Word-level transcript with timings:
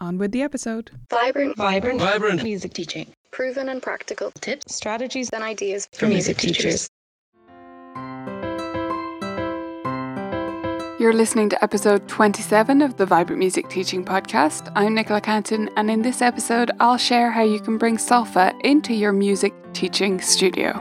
On 0.00 0.16
with 0.16 0.32
the 0.32 0.40
episode. 0.42 0.90
Vibrant, 1.10 1.56
Vibrant, 1.56 2.00
vibrant 2.00 2.42
music 2.42 2.72
teaching. 2.72 3.12
proven 3.32 3.68
and 3.68 3.82
practical 3.82 4.30
Tips, 4.40 4.74
strategies 4.74 5.28
and 5.30 5.44
ideas 5.44 5.88
for 5.92 6.06
music 6.06 6.38
teachers. 6.38 6.88
You're 10.98 11.12
listening 11.14 11.48
to 11.50 11.62
episode 11.64 12.08
27 12.08 12.82
of 12.82 12.96
the 12.96 13.06
Vibrant 13.06 13.38
Music 13.38 13.68
Teaching 13.68 14.04
Podcast. 14.04 14.70
I'm 14.74 14.94
Nicola 14.94 15.20
Cantan, 15.20 15.70
and 15.76 15.90
in 15.90 16.02
this 16.02 16.20
episode, 16.20 16.70
I'll 16.80 16.98
share 16.98 17.30
how 17.30 17.42
you 17.42 17.58
can 17.60 17.78
bring 17.78 17.96
Solfa 17.96 18.58
into 18.64 18.92
your 18.92 19.12
music 19.12 19.54
teaching 19.72 20.20
studio. 20.20 20.72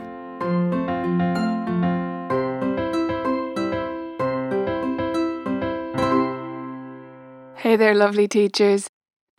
Hey 7.55 7.75
there, 7.75 7.93
lovely 7.93 8.27
teachers. 8.27 8.89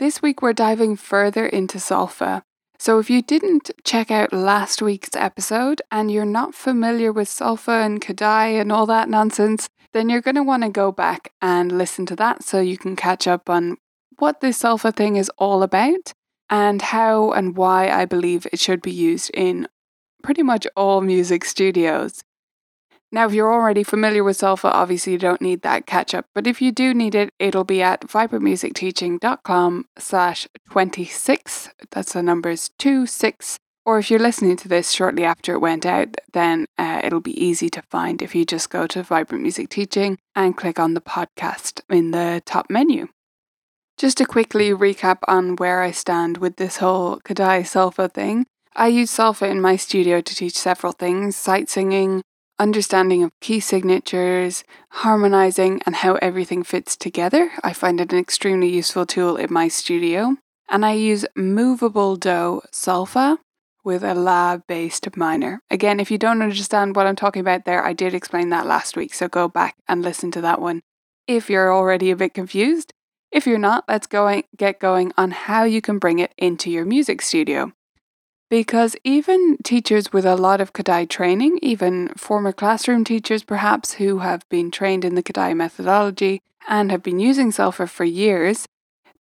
This 0.01 0.23
week 0.23 0.41
we're 0.41 0.55
diving 0.55 0.97
further 0.97 1.45
into 1.45 1.77
Solfa. 1.77 2.41
So, 2.79 2.99
if 3.01 3.11
you 3.11 3.21
didn't 3.21 3.71
check 3.85 4.11
out 4.11 4.33
last 4.33 4.81
week's 4.81 5.15
episode 5.15 5.83
and 5.91 6.11
you're 6.11 6.25
not 6.25 6.55
familiar 6.55 7.13
with 7.13 7.29
Solfa 7.29 7.85
and 7.85 8.01
Kodály 8.01 8.59
and 8.59 8.73
all 8.73 8.87
that 8.87 9.11
nonsense, 9.11 9.69
then 9.93 10.09
you're 10.09 10.23
going 10.23 10.37
to 10.37 10.43
want 10.43 10.63
to 10.63 10.71
go 10.71 10.91
back 10.91 11.35
and 11.43 11.71
listen 11.71 12.07
to 12.07 12.17
that 12.17 12.43
so 12.43 12.63
you 12.63 12.79
can 12.79 12.97
catch 12.97 13.27
up 13.27 13.51
on 13.51 13.77
what 14.19 14.41
this 14.41 14.63
Solfa 14.63 14.97
thing 14.97 15.17
is 15.17 15.31
all 15.37 15.63
about 15.63 16.15
and 16.49 16.81
how 16.81 17.33
and 17.33 17.55
why 17.55 17.91
I 17.91 18.07
believe 18.07 18.47
it 18.51 18.59
should 18.59 18.81
be 18.81 18.91
used 18.91 19.31
in 19.35 19.69
pretty 20.23 20.43
much 20.43 20.67
all 20.75 21.03
music 21.03 21.45
studios. 21.45 22.23
Now, 23.13 23.27
if 23.27 23.35
you're 23.35 23.53
already 23.53 23.83
familiar 23.83 24.23
with 24.23 24.39
Solfa, 24.39 24.71
obviously 24.71 25.13
you 25.13 25.19
don't 25.19 25.43
need 25.43 25.63
that 25.63 25.87
catch 25.87 26.15
up. 26.15 26.27
But 26.35 26.47
if 26.47 26.63
you 26.63 26.71
do 26.71 26.95
need 26.95 27.15
it, 27.17 27.31
it'll 27.41 27.65
be 27.65 27.83
at 27.83 28.03
vibrantmusicteaching.com 28.03 29.87
slash 29.99 30.47
26. 30.71 31.71
That's 31.91 32.13
the 32.13 32.23
numbers 32.23 32.71
2, 32.79 33.07
6. 33.07 33.59
Or 33.85 33.99
if 33.99 34.11
you're 34.11 34.21
listening 34.21 34.57
to 34.59 34.69
this 34.69 34.93
shortly 34.93 35.25
after 35.25 35.55
it 35.55 35.61
went 35.61 35.85
out, 35.85 36.17
then 36.33 36.67
uh, 36.79 37.01
it'll 37.03 37.21
be 37.21 37.43
easy 37.43 37.69
to 37.71 37.83
find 37.91 38.23
if 38.23 38.35
you 38.35 38.45
just 38.45 38.71
go 38.71 38.87
to 38.87 39.03
Vibrant 39.03 39.43
Music 39.43 39.69
Teaching 39.69 40.19
and 40.37 40.57
click 40.57 40.79
on 40.79 40.95
the 40.95 41.01
podcast 41.01 41.81
in 41.89 42.13
the 42.13 42.43
top 42.45 42.67
menu. 42.71 43.09
Just 43.99 44.19
to 44.19 44.25
quickly 44.25 44.71
recap 44.71 45.19
on 45.27 45.57
where 45.57 45.83
I 45.83 45.91
stand 45.91 46.39
with 46.39 46.57
this 46.57 46.77
whole 46.77 47.19
Kodály 47.21 47.63
Solfa 47.63 48.13
thing, 48.13 48.47
I 48.77 48.87
use 48.87 49.11
Solfa 49.11 49.51
in 49.51 49.61
my 49.61 49.77
studio 49.77 50.21
to 50.21 50.35
teach 50.35 50.55
several 50.55 50.93
things 50.93 51.35
sight 51.35 51.69
singing, 51.69 52.23
understanding 52.61 53.23
of 53.23 53.33
key 53.41 53.59
signatures, 53.59 54.63
harmonizing, 54.91 55.81
and 55.87 55.97
how 55.97 56.15
everything 56.17 56.63
fits 56.63 56.95
together. 56.95 57.51
I 57.65 57.73
find 57.73 58.01
it 58.01 58.13
an 58.13 58.19
extremely 58.19 58.69
useful 58.69 59.07
tool 59.07 59.37
in 59.37 59.53
my 59.53 59.69
studio. 59.69 60.37
And 60.69 60.85
I 60.85 60.93
use 60.93 61.25
movable 61.35 62.15
do 62.17 62.61
solfa 62.71 63.39
with 63.83 64.05
a 64.05 64.15
lab 64.15 64.67
based 64.69 65.17
minor. 65.17 65.61
Again, 65.71 65.99
if 65.99 66.11
you 66.11 66.19
don't 66.19 66.43
understand 66.43 66.95
what 66.95 67.07
I'm 67.07 67.17
talking 67.17 67.41
about 67.41 67.65
there, 67.65 67.83
I 67.83 67.95
did 67.95 68.15
explain 68.15 68.51
that 68.51 68.67
last 68.67 68.97
week, 68.97 69.15
so 69.15 69.27
go 69.27 69.49
back 69.49 69.75
and 69.89 70.03
listen 70.03 70.31
to 70.33 70.41
that 70.43 70.61
one 70.61 70.83
if 71.27 71.49
you're 71.49 71.73
already 71.73 72.11
a 72.11 72.17
bit 72.17 72.35
confused. 72.35 72.93
If 73.33 73.47
you're 73.47 73.59
not, 73.59 73.85
let's 73.89 74.07
go 74.07 74.29
and 74.29 74.45
get 74.57 74.81
going 74.81 75.13
on 75.17 75.31
how 75.31 75.65
you 75.65 75.81
can 75.81 75.99
bring 75.99 76.19
it 76.19 76.35
into 76.37 76.71
your 76.71 76.85
music 76.85 77.23
studio. 77.23 77.73
Because 78.51 78.97
even 79.05 79.59
teachers 79.63 80.13
with 80.13 80.27
a 80.27 80.35
lot 80.35 80.61
of 80.61 80.73
Kodály 80.73 81.09
training, 81.09 81.61
even 81.63 82.09
former 82.17 82.53
classroom 82.53 83.05
teachers 83.05 83.45
perhaps 83.45 83.95
who 83.95 84.19
have 84.19 84.47
been 84.49 84.73
trained 84.73 85.05
in 85.05 85.15
the 85.15 85.23
Kodály 85.23 85.57
methodology 85.57 86.43
and 86.69 86.91
have 86.91 87.03
been 87.03 87.21
using 87.21 87.53
Solfa 87.53 87.89
for 87.89 88.05
years, 88.05 88.67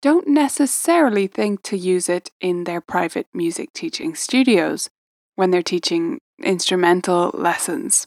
don't 0.02 0.28
necessarily 0.28 1.26
think 1.26 1.64
to 1.64 1.76
use 1.76 2.08
it 2.08 2.30
in 2.40 2.66
their 2.66 2.82
private 2.82 3.26
music 3.34 3.74
teaching 3.74 4.14
studios 4.14 4.92
when 5.34 5.50
they're 5.50 5.64
teaching 5.64 6.20
instrumental 6.44 7.32
lessons. 7.34 8.06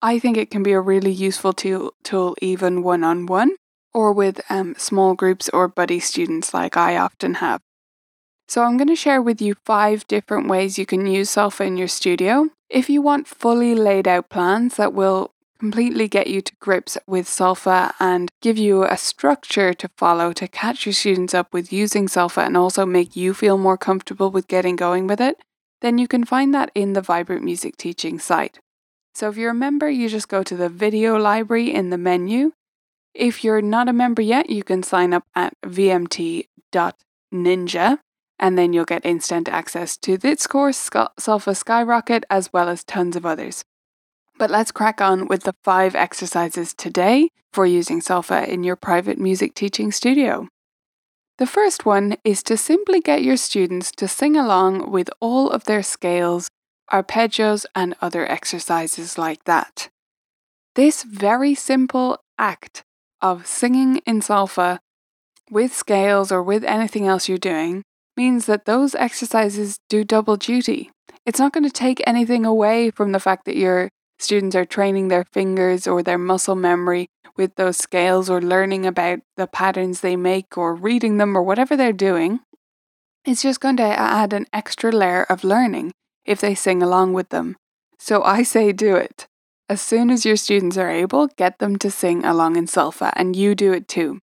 I 0.00 0.20
think 0.20 0.36
it 0.36 0.50
can 0.50 0.62
be 0.62 0.72
a 0.72 0.80
really 0.80 1.10
useful 1.10 1.52
tool, 1.52 1.94
tool 2.04 2.36
even 2.40 2.84
one 2.84 3.02
on 3.02 3.26
one 3.26 3.56
or 3.92 4.12
with 4.12 4.40
um, 4.48 4.76
small 4.78 5.14
groups 5.14 5.48
or 5.48 5.66
buddy 5.66 5.98
students 5.98 6.54
like 6.54 6.76
I 6.76 6.96
often 6.96 7.34
have. 7.34 7.60
So, 8.50 8.64
I'm 8.64 8.76
going 8.76 8.88
to 8.88 8.96
share 8.96 9.22
with 9.22 9.40
you 9.40 9.54
five 9.64 10.04
different 10.08 10.48
ways 10.48 10.76
you 10.76 10.84
can 10.84 11.06
use 11.06 11.30
Solfa 11.30 11.64
in 11.64 11.76
your 11.76 11.86
studio. 11.86 12.48
If 12.68 12.90
you 12.90 13.00
want 13.00 13.28
fully 13.28 13.76
laid 13.76 14.08
out 14.08 14.28
plans 14.28 14.74
that 14.74 14.92
will 14.92 15.30
completely 15.60 16.08
get 16.08 16.26
you 16.26 16.40
to 16.40 16.52
grips 16.58 16.98
with 17.06 17.28
Solfa 17.28 17.92
and 18.00 18.28
give 18.42 18.58
you 18.58 18.82
a 18.82 18.96
structure 18.96 19.72
to 19.74 19.88
follow 19.96 20.32
to 20.32 20.48
catch 20.48 20.84
your 20.84 20.94
students 20.94 21.32
up 21.32 21.54
with 21.54 21.72
using 21.72 22.08
Solfa 22.08 22.44
and 22.44 22.56
also 22.56 22.84
make 22.84 23.14
you 23.14 23.34
feel 23.34 23.56
more 23.56 23.78
comfortable 23.78 24.32
with 24.32 24.48
getting 24.48 24.74
going 24.74 25.06
with 25.06 25.20
it, 25.20 25.36
then 25.80 25.98
you 25.98 26.08
can 26.08 26.24
find 26.24 26.52
that 26.52 26.72
in 26.74 26.94
the 26.94 27.02
Vibrant 27.02 27.44
Music 27.44 27.76
Teaching 27.76 28.18
site. 28.18 28.58
So, 29.14 29.28
if 29.28 29.36
you're 29.36 29.52
a 29.52 29.54
member, 29.54 29.88
you 29.88 30.08
just 30.08 30.26
go 30.26 30.42
to 30.42 30.56
the 30.56 30.68
video 30.68 31.16
library 31.16 31.72
in 31.72 31.90
the 31.90 31.98
menu. 31.98 32.50
If 33.14 33.44
you're 33.44 33.62
not 33.62 33.88
a 33.88 33.92
member 33.92 34.22
yet, 34.22 34.50
you 34.50 34.64
can 34.64 34.82
sign 34.82 35.12
up 35.12 35.22
at 35.36 35.54
vmt.ninja 35.64 36.48
and 38.40 38.56
then 38.56 38.72
you'll 38.72 38.86
get 38.86 39.04
instant 39.04 39.48
access 39.48 39.96
to 39.98 40.16
this 40.16 40.46
course, 40.46 40.88
Solfa 40.88 41.54
Skyrocket, 41.54 42.24
as 42.30 42.52
well 42.52 42.68
as 42.68 42.82
tons 42.82 43.14
of 43.14 43.26
others. 43.26 43.64
But 44.38 44.50
let's 44.50 44.72
crack 44.72 45.02
on 45.02 45.28
with 45.28 45.42
the 45.42 45.54
five 45.62 45.94
exercises 45.94 46.72
today 46.72 47.28
for 47.52 47.66
using 47.66 48.00
Solfa 48.00 48.48
in 48.48 48.64
your 48.64 48.76
private 48.76 49.18
music 49.18 49.54
teaching 49.54 49.92
studio. 49.92 50.48
The 51.36 51.46
first 51.46 51.84
one 51.84 52.16
is 52.24 52.42
to 52.44 52.56
simply 52.56 53.00
get 53.00 53.22
your 53.22 53.36
students 53.36 53.92
to 53.92 54.08
sing 54.08 54.36
along 54.36 54.90
with 54.90 55.10
all 55.20 55.50
of 55.50 55.64
their 55.64 55.82
scales, 55.82 56.48
arpeggios, 56.90 57.66
and 57.74 57.94
other 58.00 58.30
exercises 58.30 59.18
like 59.18 59.44
that. 59.44 59.90
This 60.76 61.02
very 61.02 61.54
simple 61.54 62.18
act 62.38 62.84
of 63.20 63.46
singing 63.46 63.98
in 64.06 64.20
Solfa 64.20 64.78
with 65.50 65.74
scales 65.74 66.32
or 66.32 66.42
with 66.42 66.64
anything 66.64 67.06
else 67.06 67.28
you're 67.28 67.36
doing 67.36 67.82
means 68.20 68.44
that 68.44 68.66
those 68.66 68.94
exercises 68.94 69.78
do 69.88 70.04
double 70.04 70.36
duty. 70.36 70.90
It's 71.24 71.38
not 71.38 71.54
going 71.54 71.64
to 71.64 71.70
take 71.70 72.02
anything 72.06 72.44
away 72.44 72.90
from 72.90 73.12
the 73.12 73.24
fact 73.26 73.46
that 73.46 73.56
your 73.56 73.88
students 74.18 74.54
are 74.54 74.66
training 74.66 75.08
their 75.08 75.24
fingers 75.32 75.86
or 75.86 76.02
their 76.02 76.18
muscle 76.18 76.54
memory 76.54 77.08
with 77.38 77.54
those 77.54 77.78
scales 77.78 78.28
or 78.28 78.42
learning 78.42 78.84
about 78.84 79.20
the 79.38 79.46
patterns 79.46 80.02
they 80.02 80.16
make 80.16 80.58
or 80.58 80.74
reading 80.74 81.16
them 81.16 81.34
or 81.34 81.42
whatever 81.42 81.78
they're 81.78 81.94
doing. 82.10 82.40
It's 83.24 83.40
just 83.40 83.60
going 83.60 83.78
to 83.78 83.84
add 83.84 84.34
an 84.34 84.44
extra 84.52 84.92
layer 84.92 85.24
of 85.24 85.42
learning 85.42 85.92
if 86.26 86.42
they 86.42 86.54
sing 86.54 86.82
along 86.82 87.14
with 87.14 87.30
them. 87.30 87.56
So 87.98 88.22
I 88.22 88.42
say 88.42 88.72
do 88.72 88.96
it. 88.96 89.26
As 89.70 89.80
soon 89.80 90.10
as 90.10 90.26
your 90.26 90.36
students 90.36 90.76
are 90.76 90.90
able, 90.90 91.28
get 91.38 91.58
them 91.58 91.76
to 91.78 91.90
sing 91.90 92.26
along 92.26 92.56
in 92.56 92.66
Solfa, 92.66 93.12
and 93.16 93.34
you 93.34 93.54
do 93.54 93.72
it 93.72 93.88
too. 93.88 94.20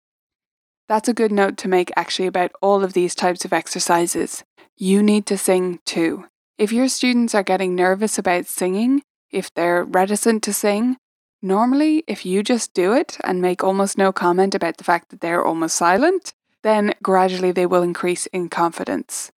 That's 0.88 1.08
a 1.08 1.14
good 1.14 1.32
note 1.32 1.56
to 1.58 1.68
make 1.68 1.92
actually 1.96 2.28
about 2.28 2.52
all 2.62 2.84
of 2.84 2.92
these 2.92 3.14
types 3.14 3.44
of 3.44 3.52
exercises. 3.52 4.44
You 4.76 5.02
need 5.02 5.26
to 5.26 5.38
sing 5.38 5.80
too. 5.84 6.26
If 6.58 6.72
your 6.72 6.88
students 6.88 7.34
are 7.34 7.42
getting 7.42 7.74
nervous 7.74 8.18
about 8.18 8.46
singing, 8.46 9.02
if 9.30 9.52
they're 9.52 9.84
reticent 9.84 10.42
to 10.44 10.52
sing, 10.52 10.96
normally 11.42 12.04
if 12.06 12.24
you 12.24 12.42
just 12.42 12.72
do 12.72 12.92
it 12.92 13.18
and 13.24 13.42
make 13.42 13.64
almost 13.64 13.98
no 13.98 14.12
comment 14.12 14.54
about 14.54 14.76
the 14.76 14.84
fact 14.84 15.10
that 15.10 15.20
they're 15.20 15.44
almost 15.44 15.76
silent, 15.76 16.32
then 16.62 16.94
gradually 17.02 17.52
they 17.52 17.66
will 17.66 17.82
increase 17.82 18.26
in 18.26 18.48
confidence. 18.48 19.32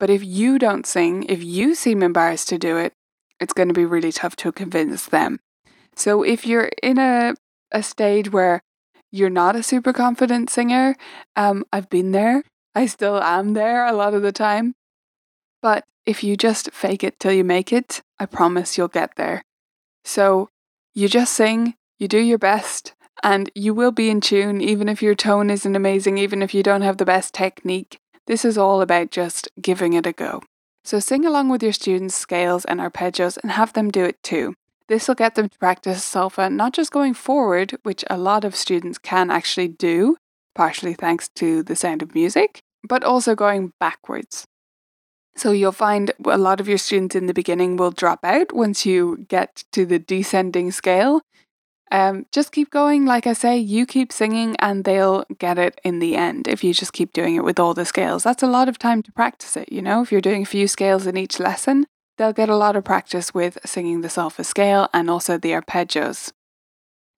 But 0.00 0.10
if 0.10 0.24
you 0.24 0.58
don't 0.58 0.86
sing, 0.86 1.24
if 1.24 1.42
you 1.42 1.74
seem 1.74 2.02
embarrassed 2.02 2.48
to 2.48 2.58
do 2.58 2.76
it, 2.76 2.94
it's 3.40 3.52
going 3.52 3.68
to 3.68 3.74
be 3.74 3.84
really 3.84 4.12
tough 4.12 4.36
to 4.36 4.52
convince 4.52 5.06
them. 5.06 5.40
So 5.96 6.22
if 6.22 6.46
you're 6.46 6.70
in 6.82 6.98
a, 6.98 7.34
a 7.72 7.82
stage 7.82 8.32
where 8.32 8.62
you're 9.14 9.30
not 9.30 9.54
a 9.54 9.62
super 9.62 9.92
confident 9.92 10.50
singer, 10.50 10.96
um, 11.36 11.64
I've 11.72 11.88
been 11.88 12.10
there. 12.10 12.42
I 12.74 12.86
still 12.86 13.22
am 13.22 13.52
there 13.52 13.86
a 13.86 13.92
lot 13.92 14.12
of 14.12 14.22
the 14.22 14.32
time. 14.32 14.74
But 15.62 15.84
if 16.04 16.24
you 16.24 16.36
just 16.36 16.72
fake 16.72 17.04
it 17.04 17.20
till 17.20 17.32
you 17.32 17.44
make 17.44 17.72
it, 17.72 18.02
I 18.18 18.26
promise 18.26 18.76
you'll 18.76 18.88
get 18.88 19.14
there. 19.14 19.44
So 20.04 20.48
you 20.94 21.08
just 21.08 21.32
sing, 21.32 21.74
you 21.96 22.08
do 22.08 22.18
your 22.18 22.38
best, 22.38 22.94
and 23.22 23.52
you 23.54 23.72
will 23.72 23.92
be 23.92 24.10
in 24.10 24.20
tune 24.20 24.60
even 24.60 24.88
if 24.88 25.00
your 25.00 25.14
tone 25.14 25.48
isn't 25.48 25.76
amazing, 25.76 26.18
even 26.18 26.42
if 26.42 26.52
you 26.52 26.64
don't 26.64 26.82
have 26.82 26.96
the 26.96 27.04
best 27.04 27.32
technique. 27.32 27.98
This 28.26 28.44
is 28.44 28.58
all 28.58 28.82
about 28.82 29.12
just 29.12 29.48
giving 29.62 29.92
it 29.92 30.06
a 30.06 30.12
go. 30.12 30.42
So 30.82 30.98
sing 30.98 31.24
along 31.24 31.50
with 31.50 31.62
your 31.62 31.72
students' 31.72 32.16
scales 32.16 32.64
and 32.64 32.80
arpeggios 32.80 33.38
and 33.38 33.52
have 33.52 33.74
them 33.74 33.92
do 33.92 34.04
it 34.04 34.20
too. 34.24 34.56
This 34.88 35.08
will 35.08 35.14
get 35.14 35.34
them 35.34 35.48
to 35.48 35.58
practice 35.58 36.00
solfa 36.00 36.52
not 36.52 36.74
just 36.74 36.92
going 36.92 37.14
forward, 37.14 37.78
which 37.82 38.04
a 38.10 38.18
lot 38.18 38.44
of 38.44 38.54
students 38.54 38.98
can 38.98 39.30
actually 39.30 39.68
do, 39.68 40.16
partially 40.54 40.94
thanks 40.94 41.28
to 41.36 41.62
the 41.62 41.76
sound 41.76 42.02
of 42.02 42.14
music, 42.14 42.60
but 42.86 43.02
also 43.02 43.34
going 43.34 43.72
backwards. 43.80 44.46
So 45.36 45.50
you'll 45.50 45.72
find 45.72 46.12
a 46.24 46.38
lot 46.38 46.60
of 46.60 46.68
your 46.68 46.78
students 46.78 47.16
in 47.16 47.26
the 47.26 47.34
beginning 47.34 47.76
will 47.76 47.90
drop 47.90 48.20
out 48.24 48.52
once 48.52 48.86
you 48.86 49.26
get 49.28 49.64
to 49.72 49.84
the 49.84 49.98
descending 49.98 50.70
scale. 50.70 51.22
Um, 51.90 52.26
just 52.32 52.52
keep 52.52 52.70
going. 52.70 53.04
Like 53.04 53.26
I 53.26 53.32
say, 53.32 53.56
you 53.56 53.84
keep 53.86 54.12
singing 54.12 54.56
and 54.58 54.84
they'll 54.84 55.24
get 55.38 55.58
it 55.58 55.80
in 55.82 55.98
the 55.98 56.16
end 56.16 56.46
if 56.46 56.62
you 56.62 56.72
just 56.72 56.92
keep 56.92 57.12
doing 57.12 57.34
it 57.36 57.44
with 57.44 57.58
all 57.58 57.74
the 57.74 57.84
scales. 57.84 58.22
That's 58.22 58.42
a 58.42 58.48
lot 58.48 58.68
of 58.68 58.78
time 58.78 59.02
to 59.02 59.12
practice 59.12 59.56
it, 59.56 59.72
you 59.72 59.82
know? 59.82 60.02
If 60.02 60.12
you're 60.12 60.20
doing 60.20 60.42
a 60.42 60.46
few 60.46 60.68
scales 60.68 61.06
in 61.06 61.16
each 61.16 61.40
lesson, 61.40 61.86
they'll 62.16 62.32
get 62.32 62.48
a 62.48 62.56
lot 62.56 62.76
of 62.76 62.84
practice 62.84 63.34
with 63.34 63.58
singing 63.64 64.00
the 64.00 64.08
solfa 64.08 64.44
scale 64.44 64.88
and 64.92 65.10
also 65.10 65.38
the 65.38 65.52
arpeggios. 65.52 66.32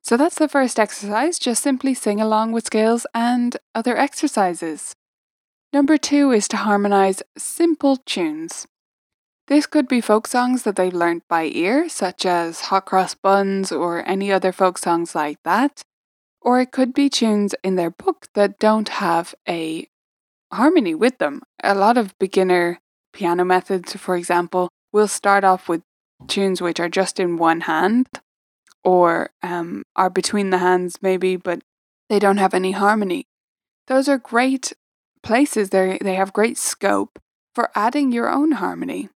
So 0.02 0.16
that's 0.16 0.38
the 0.38 0.48
first 0.48 0.78
exercise, 0.78 1.38
just 1.38 1.62
simply 1.62 1.92
sing 1.92 2.20
along 2.20 2.52
with 2.52 2.66
scales 2.66 3.06
and 3.12 3.56
other 3.74 3.96
exercises. 3.96 4.94
Number 5.72 5.98
two 5.98 6.30
is 6.30 6.46
to 6.48 6.58
harmonise 6.58 7.22
simple 7.36 7.96
tunes. 7.96 8.66
This 9.48 9.66
could 9.66 9.86
be 9.86 10.00
folk 10.00 10.26
songs 10.26 10.62
that 10.62 10.76
they've 10.76 10.94
learnt 10.94 11.24
by 11.28 11.44
ear, 11.44 11.88
such 11.88 12.24
as 12.24 12.62
Hot 12.62 12.86
Cross 12.86 13.16
Buns 13.16 13.70
or 13.70 14.08
any 14.08 14.32
other 14.32 14.52
folk 14.52 14.78
songs 14.78 15.14
like 15.14 15.42
that. 15.44 15.82
Or 16.40 16.60
it 16.60 16.72
could 16.72 16.94
be 16.94 17.08
tunes 17.08 17.54
in 17.62 17.74
their 17.74 17.90
book 17.90 18.26
that 18.34 18.58
don't 18.58 18.88
have 18.88 19.34
a 19.48 19.88
harmony 20.52 20.94
with 20.94 21.18
them. 21.18 21.42
A 21.62 21.74
lot 21.74 21.96
of 21.96 22.16
beginner 22.18 22.80
piano 23.12 23.44
methods, 23.44 23.94
for 23.96 24.16
example, 24.16 24.68
will 24.96 25.06
start 25.06 25.44
off 25.44 25.68
with 25.68 25.82
tunes 26.26 26.62
which 26.62 26.80
are 26.80 26.88
just 26.88 27.20
in 27.20 27.36
one 27.36 27.60
hand 27.60 28.08
or 28.82 29.30
um, 29.42 29.84
are 29.94 30.08
between 30.08 30.48
the 30.50 30.58
hands, 30.58 30.96
maybe, 31.02 31.36
but 31.36 31.60
they 32.08 32.18
don't 32.18 32.38
have 32.38 32.54
any 32.54 32.72
harmony. 32.72 33.26
Those 33.88 34.08
are 34.08 34.18
great 34.18 34.72
places, 35.22 35.70
they 35.70 35.98
they 36.00 36.14
have 36.14 36.32
great 36.32 36.56
scope 36.56 37.18
for 37.54 37.70
adding 37.74 38.10
your 38.10 38.30
own 38.30 38.52
harmony. 38.52 39.10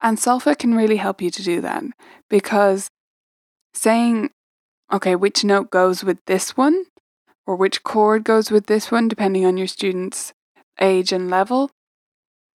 And 0.00 0.18
solfa 0.18 0.58
can 0.58 0.74
really 0.74 0.96
help 0.96 1.22
you 1.22 1.30
to 1.30 1.42
do 1.42 1.60
that 1.60 1.84
because 2.28 2.90
saying, 3.72 4.30
okay, 4.92 5.14
which 5.16 5.44
note 5.44 5.70
goes 5.70 6.04
with 6.04 6.18
this 6.26 6.56
one 6.56 6.84
or 7.46 7.56
which 7.56 7.84
chord 7.84 8.24
goes 8.24 8.50
with 8.50 8.66
this 8.66 8.90
one, 8.90 9.08
depending 9.08 9.46
on 9.46 9.56
your 9.56 9.68
student's 9.68 10.34
age 10.80 11.12
and 11.12 11.30
level, 11.30 11.70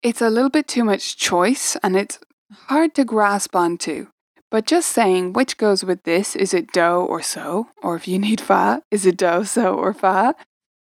it's 0.02 0.20
a 0.20 0.30
little 0.30 0.50
bit 0.50 0.68
too 0.68 0.84
much 0.84 1.16
choice 1.16 1.76
and 1.82 1.96
it's 1.96 2.18
hard 2.52 2.94
to 2.94 3.04
grasp 3.04 3.54
onto. 3.56 4.08
But 4.50 4.66
just 4.66 4.90
saying 4.90 5.32
which 5.32 5.56
goes 5.56 5.84
with 5.84 6.04
this, 6.04 6.36
is 6.36 6.54
it 6.54 6.72
do 6.72 6.80
or 6.80 7.20
so? 7.20 7.68
Or 7.82 7.96
if 7.96 8.06
you 8.06 8.18
need 8.18 8.40
fa, 8.40 8.82
is 8.90 9.04
it 9.04 9.16
do, 9.16 9.44
so, 9.44 9.74
or 9.74 9.92
fa? 9.92 10.34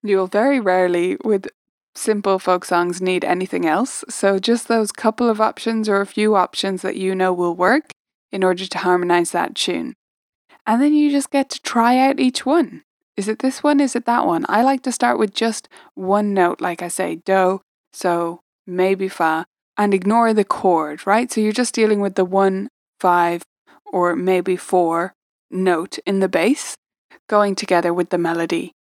You'll 0.01 0.27
very 0.27 0.59
rarely, 0.59 1.17
with 1.23 1.47
simple 1.95 2.39
folk 2.39 2.65
songs 2.65 3.01
need 3.01 3.23
anything 3.23 3.65
else. 3.65 4.03
So 4.09 4.39
just 4.39 4.67
those 4.67 4.91
couple 4.91 5.29
of 5.29 5.39
options 5.39 5.88
or 5.88 6.01
a 6.01 6.07
few 6.07 6.35
options 6.35 6.81
that 6.81 6.97
you 6.97 7.13
know 7.13 7.31
will 7.31 7.56
work 7.56 7.91
in 8.31 8.44
order 8.44 8.65
to 8.65 8.77
harmonize 8.79 9.31
that 9.31 9.56
tune. 9.56 9.94
And 10.65 10.81
then 10.81 10.94
you 10.94 11.11
just 11.11 11.29
get 11.29 11.49
to 11.51 11.61
try 11.61 11.97
out 11.99 12.19
each 12.19 12.45
one. 12.45 12.83
Is 13.15 13.27
it 13.27 13.39
this 13.39 13.61
one? 13.61 13.79
Is 13.79 13.95
it 13.95 14.06
that 14.06 14.25
one? 14.25 14.45
I 14.49 14.63
like 14.63 14.81
to 14.83 14.91
start 14.91 15.19
with 15.19 15.33
just 15.33 15.69
one 15.94 16.33
note, 16.33 16.59
like 16.59 16.81
I 16.81 16.88
say, 16.88 17.15
do, 17.15 17.61
so, 17.91 18.41
maybe 18.65 19.07
fa, 19.07 19.45
and 19.77 19.93
ignore 19.93 20.33
the 20.33 20.43
chord, 20.43 21.05
right? 21.05 21.31
So 21.31 21.41
you're 21.41 21.51
just 21.51 21.73
dealing 21.73 21.99
with 21.99 22.15
the 22.15 22.25
one, 22.25 22.69
five, 22.99 23.43
or 23.91 24.15
maybe 24.15 24.55
four 24.55 25.13
note 25.49 25.99
in 26.05 26.19
the 26.19 26.29
bass 26.29 26.75
going 27.27 27.55
together 27.55 27.93
with 27.93 28.09
the 28.09 28.17
melody. 28.17 28.73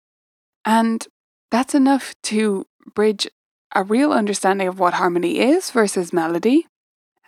And 0.64 1.06
that's 1.50 1.74
enough 1.74 2.14
to 2.24 2.66
bridge 2.94 3.28
a 3.74 3.82
real 3.82 4.12
understanding 4.12 4.68
of 4.68 4.78
what 4.78 4.94
harmony 4.94 5.38
is 5.38 5.70
versus 5.70 6.12
melody, 6.12 6.66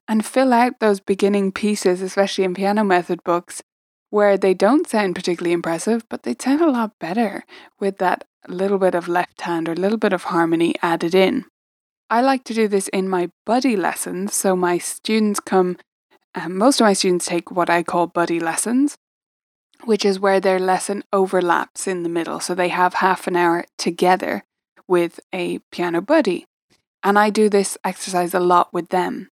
and 0.06 0.24
fill 0.24 0.52
out 0.52 0.80
those 0.80 1.00
beginning 1.00 1.52
pieces, 1.52 2.02
especially 2.02 2.44
in 2.44 2.54
piano 2.54 2.84
method 2.84 3.22
books, 3.24 3.62
where 4.10 4.36
they 4.36 4.52
don't 4.54 4.88
sound 4.88 5.14
particularly 5.14 5.52
impressive, 5.52 6.06
but 6.08 6.22
they 6.22 6.36
sound 6.38 6.60
a 6.60 6.70
lot 6.70 6.92
better 7.00 7.44
with 7.80 7.98
that 7.98 8.24
little 8.46 8.78
bit 8.78 8.94
of 8.94 9.08
left 9.08 9.40
hand 9.40 9.68
or 9.68 9.74
little 9.74 9.98
bit 9.98 10.12
of 10.12 10.24
harmony 10.24 10.74
added 10.82 11.14
in. 11.14 11.46
I 12.14 12.20
like 12.20 12.44
to 12.44 12.54
do 12.54 12.68
this 12.68 12.86
in 12.92 13.08
my 13.08 13.30
buddy 13.44 13.74
lessons, 13.74 14.34
so 14.34 14.54
my 14.54 14.78
students 14.78 15.40
come, 15.40 15.78
um, 16.36 16.56
most 16.56 16.80
of 16.80 16.84
my 16.84 16.92
students 16.92 17.26
take 17.26 17.50
what 17.50 17.68
I 17.68 17.82
call 17.82 18.06
buddy 18.06 18.38
lessons, 18.38 18.96
which 19.82 20.04
is 20.04 20.20
where 20.20 20.38
their 20.38 20.60
lesson 20.60 21.02
overlaps 21.12 21.88
in 21.88 22.04
the 22.04 22.08
middle. 22.08 22.38
So 22.38 22.54
they 22.54 22.68
have 22.68 22.94
half 22.94 23.26
an 23.26 23.34
hour 23.34 23.64
together 23.78 24.44
with 24.86 25.18
a 25.32 25.58
piano 25.72 26.00
buddy. 26.00 26.46
And 27.02 27.18
I 27.18 27.30
do 27.30 27.48
this 27.48 27.76
exercise 27.82 28.32
a 28.32 28.38
lot 28.38 28.72
with 28.72 28.90
them, 28.90 29.28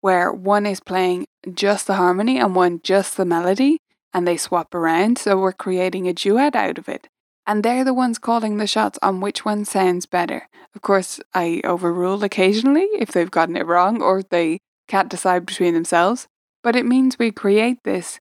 where 0.00 0.32
one 0.32 0.66
is 0.66 0.80
playing 0.80 1.26
just 1.54 1.86
the 1.86 1.94
harmony 1.94 2.40
and 2.40 2.56
one 2.56 2.80
just 2.82 3.16
the 3.16 3.24
melody, 3.24 3.78
and 4.12 4.26
they 4.26 4.36
swap 4.36 4.74
around. 4.74 5.18
So 5.18 5.38
we're 5.38 5.52
creating 5.52 6.08
a 6.08 6.12
duet 6.12 6.56
out 6.56 6.76
of 6.76 6.88
it. 6.88 7.06
And 7.46 7.62
they're 7.62 7.84
the 7.84 7.94
ones 7.94 8.18
calling 8.18 8.56
the 8.56 8.66
shots 8.66 8.98
on 9.02 9.20
which 9.20 9.44
one 9.44 9.64
sounds 9.64 10.04
better. 10.04 10.48
Of 10.74 10.82
course, 10.82 11.20
I 11.32 11.60
overrule 11.64 12.24
occasionally 12.24 12.88
if 12.98 13.12
they've 13.12 13.30
gotten 13.30 13.56
it 13.56 13.66
wrong 13.66 14.02
or 14.02 14.22
they 14.22 14.58
can't 14.88 15.08
decide 15.08 15.46
between 15.46 15.74
themselves. 15.74 16.26
But 16.62 16.74
it 16.74 16.84
means 16.84 17.18
we 17.18 17.30
create 17.30 17.78
this 17.84 18.18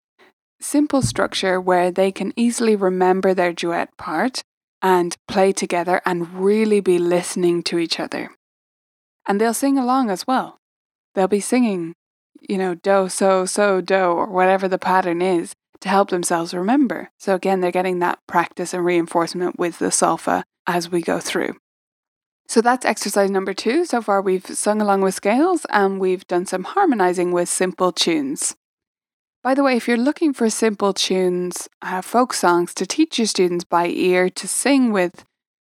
simple 0.61 1.01
structure 1.01 1.59
where 1.59 1.91
they 1.91 2.11
can 2.11 2.33
easily 2.35 2.75
remember 2.75 3.33
their 3.33 3.53
duet 3.53 3.95
part 3.97 4.43
and 4.81 5.17
play 5.27 5.51
together 5.51 6.01
and 6.05 6.33
really 6.35 6.79
be 6.79 6.99
listening 6.99 7.63
to 7.63 7.79
each 7.79 7.99
other. 7.99 8.31
And 9.27 9.41
they'll 9.41 9.55
sing 9.55 9.77
along 9.79 10.11
as 10.11 10.27
well. 10.27 10.59
They'll 11.15 11.27
be 11.27 11.39
singing, 11.39 11.95
you 12.47 12.59
know, 12.59 12.75
do, 12.75 13.09
so, 13.09 13.45
so, 13.45 13.81
do, 13.81 13.95
or 13.95 14.27
whatever 14.27 14.67
the 14.67 14.77
pattern 14.77 15.21
is 15.21 15.55
to 15.81 15.89
help 15.89 16.09
themselves 16.09 16.53
remember. 16.53 17.11
So 17.17 17.35
again, 17.35 17.61
they're 17.61 17.71
getting 17.71 17.99
that 17.99 18.19
practice 18.27 18.73
and 18.73 18.85
reinforcement 18.85 19.59
with 19.59 19.79
the 19.79 19.87
solfa 19.87 20.43
as 20.67 20.89
we 20.89 21.01
go 21.01 21.19
through. 21.19 21.55
So 22.47 22.61
that's 22.61 22.85
exercise 22.85 23.31
number 23.31 23.53
two. 23.53 23.85
So 23.85 24.01
far, 24.01 24.21
we've 24.21 24.45
sung 24.45 24.81
along 24.81 25.01
with 25.01 25.15
scales 25.15 25.65
and 25.69 25.99
we've 25.99 26.27
done 26.27 26.45
some 26.45 26.63
harmonizing 26.63 27.31
with 27.31 27.49
simple 27.49 27.91
tunes. 27.91 28.55
By 29.43 29.53
the 29.53 29.63
way, 29.63 29.75
if 29.75 29.87
you're 29.87 29.97
looking 29.97 30.33
for 30.33 30.49
simple 30.49 30.93
tunes, 30.93 31.67
uh, 31.81 32.01
folk 32.01 32.33
songs 32.33 32.73
to 32.75 32.85
teach 32.85 33.19
your 33.19 33.27
students 33.27 33.63
by 33.63 33.87
ear 33.87 34.29
to 34.29 34.47
sing 34.47 34.91
with, 34.91 35.23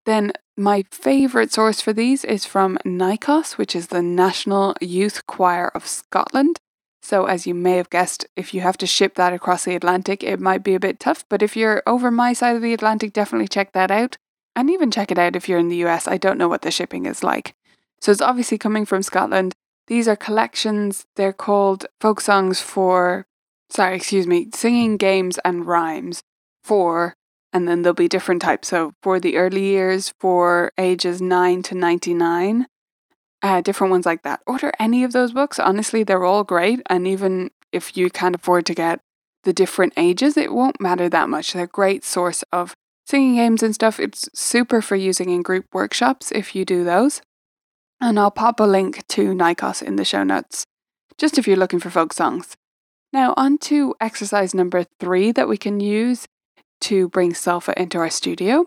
then 0.06 0.32
my 0.56 0.86
favourite 0.92 1.52
source 1.52 1.82
for 1.82 1.92
these 1.92 2.24
is 2.24 2.46
from 2.46 2.78
NYCOS, 2.86 3.58
which 3.58 3.76
is 3.76 3.88
the 3.88 4.02
National 4.02 4.76
Youth 4.80 5.28
Choir 5.28 5.70
of 5.76 5.86
Scotland. 5.86 6.60
So, 7.06 7.26
as 7.26 7.46
you 7.46 7.54
may 7.54 7.78
have 7.78 7.92
guessed, 7.92 8.26
if 8.36 8.52
you 8.52 8.62
have 8.62 8.78
to 8.78 8.88
ship 8.88 9.14
that 9.14 9.32
across 9.32 9.64
the 9.64 9.76
Atlantic, 9.76 10.24
it 10.24 10.40
might 10.40 10.64
be 10.64 10.74
a 10.74 10.80
bit 10.80 11.00
tough. 11.00 11.24
But 11.30 11.44
if 11.44 11.56
you're 11.56 11.84
over 11.86 12.10
my 12.10 12.34
side 12.34 12.56
of 12.56 12.64
the 12.64 12.74
Atlantic, 12.74 13.14
definitely 13.14 13.48
check 13.48 13.74
that 13.74 13.92
out. 13.92 14.18
And 14.56 14.72
even 14.72 14.90
check 14.90 15.12
it 15.12 15.20
out 15.20 15.36
if 15.36 15.48
you're 15.48 15.60
in 15.60 15.70
the 15.70 15.86
US. 15.86 16.08
I 16.08 16.18
don't 16.18 16.40
know 16.40 16.48
what 16.48 16.64
the 16.64 16.72
shipping 16.72 17.06
is 17.06 17.24
like. 17.24 17.54
So, 18.02 18.12
it's 18.12 18.22
obviously 18.22 18.58
coming 18.58 18.88
from 18.88 19.04
Scotland. 19.04 19.54
These 19.86 20.08
are 20.08 20.16
collections, 20.16 21.06
they're 21.16 21.32
called 21.32 21.86
folk 22.02 22.22
songs 22.22 22.60
for 22.60 23.28
sorry, 23.70 23.98
excuse 23.98 24.26
me, 24.26 24.50
singing 24.56 24.98
games 24.98 25.38
and 25.46 25.68
rhymes 25.68 26.24
for, 26.64 27.14
and 27.54 27.68
then 27.68 27.84
there'll 27.84 27.94
be 27.94 28.08
different 28.08 28.42
types. 28.42 28.70
So 28.70 28.94
for 29.04 29.20
the 29.20 29.38
early 29.38 29.64
years, 29.64 30.12
for 30.20 30.72
ages 30.76 31.22
9 31.22 31.62
to 31.62 31.76
99, 31.76 32.66
uh, 33.46 33.62
different 33.62 33.92
ones 33.92 34.08
like 34.08 34.24
that. 34.24 34.42
Order 34.48 34.72
any 34.80 35.04
of 35.04 35.12
those 35.12 35.32
books. 35.32 35.60
Honestly, 35.60 36.02
they're 36.02 36.24
all 36.24 36.44
great. 36.44 36.82
And 36.88 37.08
even 37.08 37.52
if 37.72 37.96
you 37.96 38.10
can't 38.10 38.34
afford 38.34 38.66
to 38.66 38.74
get 38.74 39.02
the 39.44 39.54
different 39.54 39.94
ages, 39.98 40.36
it 40.36 40.52
won't 40.52 40.82
matter 40.82 41.08
that 41.10 41.30
much. 41.30 41.54
They're 41.54 41.66
a 41.66 41.68
great 41.68 42.04
source 42.04 42.44
of 42.52 42.74
singing 43.06 43.36
games 43.36 43.62
and 43.62 43.76
stuff. 43.76 44.00
It's 44.00 44.28
super 44.34 44.82
for 44.82 44.96
using 44.96 45.30
in 45.30 45.44
group 45.44 45.66
workshops 45.74 46.32
if 46.32 46.56
you 46.56 46.66
do 46.66 46.84
those. 46.84 47.22
And 48.02 48.20
I'll 48.20 48.32
pop 48.32 48.60
a 48.60 48.64
link 48.64 49.06
to 49.10 49.36
NYCOS 49.36 49.84
in 49.84 49.96
the 49.96 50.06
show 50.06 50.24
notes, 50.24 50.66
just 51.20 51.38
if 51.38 51.48
you're 51.48 51.56
looking 51.56 51.80
for 51.80 51.92
folk 51.92 52.14
songs. 52.14 52.56
Now, 53.14 53.36
on 53.38 53.60
to 53.60 53.94
exercise 54.02 54.56
number 54.56 54.88
three 55.00 55.32
that 55.34 55.48
we 55.48 55.58
can 55.58 55.80
use 55.80 56.26
to 56.82 57.10
bring 57.10 57.34
Solfa 57.34 57.76
into 57.76 58.00
our 58.00 58.10
studio 58.10 58.66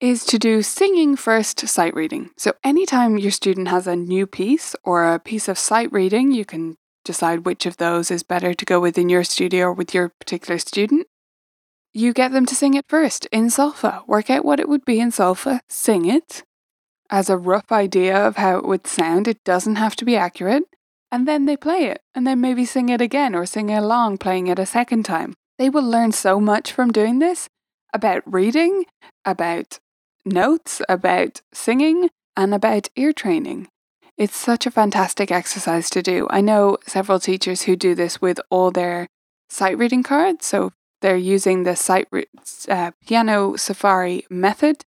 is 0.00 0.24
to 0.24 0.38
do 0.38 0.62
singing 0.62 1.14
first 1.14 1.68
sight 1.68 1.94
reading. 1.94 2.30
So, 2.36 2.54
anytime 2.64 3.18
your 3.18 3.30
student 3.30 3.68
has 3.68 3.86
a 3.86 3.96
new 3.96 4.26
piece 4.26 4.74
or 4.82 5.04
a 5.04 5.18
piece 5.18 5.46
of 5.46 5.58
sight 5.58 5.92
reading, 5.92 6.32
you 6.32 6.44
can 6.44 6.76
decide 7.04 7.44
which 7.44 7.66
of 7.66 7.76
those 7.76 8.10
is 8.10 8.22
better 8.22 8.54
to 8.54 8.64
go 8.64 8.80
within 8.80 9.08
your 9.08 9.24
studio 9.24 9.66
or 9.66 9.72
with 9.72 9.94
your 9.94 10.08
particular 10.08 10.58
student. 10.58 11.06
You 11.92 12.12
get 12.12 12.32
them 12.32 12.46
to 12.46 12.54
sing 12.54 12.74
it 12.74 12.86
first 12.88 13.26
in 13.26 13.48
Solfa. 13.48 14.06
Work 14.06 14.30
out 14.30 14.44
what 14.44 14.60
it 14.60 14.68
would 14.68 14.84
be 14.84 15.00
in 15.00 15.10
Solfa, 15.10 15.60
sing 15.68 16.06
it 16.06 16.44
as 17.10 17.28
a 17.28 17.36
rough 17.36 17.72
idea 17.72 18.16
of 18.16 18.36
how 18.36 18.56
it 18.56 18.64
would 18.64 18.86
sound. 18.86 19.28
It 19.28 19.42
doesn't 19.44 19.76
have 19.76 19.96
to 19.96 20.04
be 20.04 20.16
accurate. 20.16 20.62
And 21.12 21.26
then 21.26 21.44
they 21.44 21.56
play 21.56 21.86
it, 21.86 22.02
and 22.14 22.24
then 22.24 22.40
maybe 22.40 22.64
sing 22.64 22.88
it 22.88 23.00
again 23.00 23.34
or 23.34 23.44
sing 23.44 23.70
along 23.70 24.18
playing 24.18 24.46
it 24.46 24.60
a 24.60 24.66
second 24.66 25.04
time. 25.04 25.34
They 25.58 25.68
will 25.68 25.82
learn 25.82 26.12
so 26.12 26.40
much 26.40 26.70
from 26.70 26.92
doing 26.92 27.18
this 27.18 27.48
about 27.92 28.22
reading, 28.24 28.84
about 29.24 29.80
notes, 30.24 30.82
about 30.88 31.40
singing, 31.52 32.10
and 32.36 32.54
about 32.54 32.88
ear 32.96 33.12
training. 33.12 33.68
It's 34.16 34.36
such 34.36 34.66
a 34.66 34.70
fantastic 34.70 35.30
exercise 35.30 35.88
to 35.90 36.02
do. 36.02 36.26
I 36.30 36.40
know 36.40 36.76
several 36.86 37.18
teachers 37.18 37.62
who 37.62 37.74
do 37.74 37.94
this 37.94 38.20
with 38.20 38.38
all 38.50 38.70
their 38.70 39.08
sight 39.48 39.78
reading 39.78 40.02
cards. 40.02 40.46
So 40.46 40.72
they're 41.00 41.16
using 41.16 41.62
the 41.62 41.76
sight 41.76 42.06
re- 42.10 42.26
uh, 42.68 42.92
piano 43.06 43.56
safari 43.56 44.26
method. 44.28 44.84